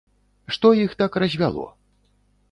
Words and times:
Што 0.53 0.71
іх 0.83 0.95
так 1.01 1.17
развяло? 1.23 1.65